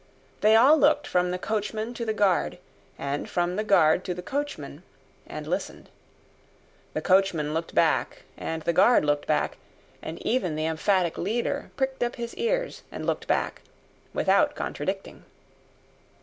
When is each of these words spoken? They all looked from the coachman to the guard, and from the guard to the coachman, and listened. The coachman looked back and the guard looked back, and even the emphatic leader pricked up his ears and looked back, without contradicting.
They 0.39 0.55
all 0.55 0.77
looked 0.79 1.05
from 1.05 1.29
the 1.29 1.37
coachman 1.37 1.93
to 1.93 2.05
the 2.05 2.11
guard, 2.11 2.57
and 2.97 3.29
from 3.29 3.55
the 3.55 3.63
guard 3.63 4.03
to 4.05 4.15
the 4.15 4.23
coachman, 4.23 4.81
and 5.27 5.45
listened. 5.45 5.89
The 6.95 7.03
coachman 7.03 7.53
looked 7.53 7.75
back 7.75 8.23
and 8.35 8.63
the 8.63 8.73
guard 8.73 9.05
looked 9.05 9.27
back, 9.27 9.57
and 10.01 10.19
even 10.25 10.55
the 10.55 10.65
emphatic 10.65 11.19
leader 11.19 11.69
pricked 11.77 12.01
up 12.01 12.15
his 12.15 12.33
ears 12.33 12.81
and 12.91 13.05
looked 13.05 13.27
back, 13.27 13.61
without 14.11 14.55
contradicting. 14.55 15.23